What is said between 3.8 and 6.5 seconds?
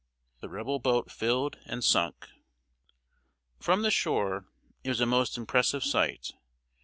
the shore, it was a most impressive sight.